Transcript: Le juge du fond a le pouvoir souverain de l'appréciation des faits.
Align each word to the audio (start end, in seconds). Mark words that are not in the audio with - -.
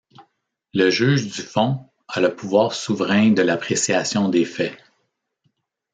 Le 0.73 0.89
juge 0.89 1.27
du 1.31 1.43
fond 1.43 1.87
a 2.07 2.21
le 2.21 2.35
pouvoir 2.35 2.73
souverain 2.73 3.29
de 3.29 3.43
l'appréciation 3.43 4.29
des 4.29 4.45
faits. 4.45 4.75